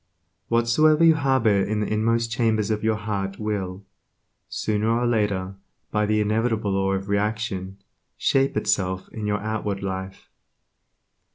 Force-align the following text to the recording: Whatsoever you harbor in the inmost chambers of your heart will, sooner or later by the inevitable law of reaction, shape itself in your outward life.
Whatsoever 0.47 1.03
you 1.05 1.13
harbor 1.13 1.61
in 1.63 1.81
the 1.81 1.93
inmost 1.93 2.31
chambers 2.31 2.71
of 2.71 2.83
your 2.83 2.95
heart 2.95 3.37
will, 3.37 3.85
sooner 4.49 4.89
or 4.89 5.05
later 5.05 5.57
by 5.91 6.07
the 6.07 6.19
inevitable 6.19 6.71
law 6.71 6.93
of 6.93 7.07
reaction, 7.07 7.77
shape 8.17 8.57
itself 8.57 9.07
in 9.09 9.27
your 9.27 9.39
outward 9.41 9.83
life. 9.83 10.27